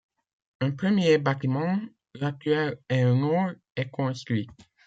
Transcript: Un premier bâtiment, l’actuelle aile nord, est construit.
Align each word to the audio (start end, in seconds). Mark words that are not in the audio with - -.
Un 0.61 0.71
premier 0.71 1.19
bâtiment, 1.19 1.77
l’actuelle 2.15 2.79
aile 2.89 3.13
nord, 3.13 3.51
est 3.75 3.91
construit. 3.91 4.47